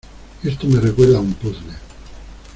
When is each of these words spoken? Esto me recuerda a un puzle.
Esto 0.43 0.65
me 0.65 0.79
recuerda 0.81 1.19
a 1.19 1.21
un 1.21 1.31
puzle. 1.35 1.73